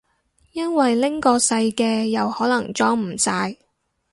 [0.53, 3.57] 因為拎個細嘅又可能裝唔晒